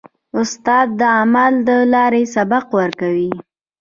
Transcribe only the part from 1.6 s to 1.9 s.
له